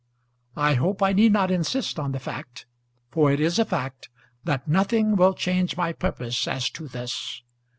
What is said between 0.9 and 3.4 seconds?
I need not insist on the fact, for it